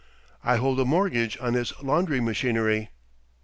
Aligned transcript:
I 0.43 0.55
hold 0.55 0.79
a 0.79 0.83
mortgage 0.85 1.37
on 1.39 1.53
his 1.53 1.73
laundry 1.79 2.19
machinery." 2.21 2.89